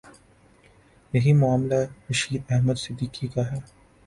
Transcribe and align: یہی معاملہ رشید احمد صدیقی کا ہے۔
یہی 1.13 1.33
معاملہ 1.33 1.79
رشید 2.09 2.41
احمد 2.49 2.77
صدیقی 2.77 3.27
کا 3.27 3.51
ہے۔ 3.51 3.59